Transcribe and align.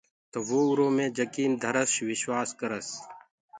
تو 0.31 0.39
وو 0.47 0.59
اُرو 0.69 0.87
مي 0.95 1.05
جڪيٚن 1.17 1.51
ڌرس 1.63 1.91
وشواس 2.09 2.49
ڪرس۔ 2.59 2.87